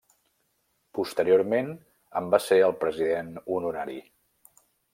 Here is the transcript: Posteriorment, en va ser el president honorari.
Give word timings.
Posteriorment, 0.99 1.69
en 2.21 2.31
va 2.37 2.41
ser 2.47 2.59
el 2.69 2.75
president 2.85 3.31
honorari. 3.59 4.03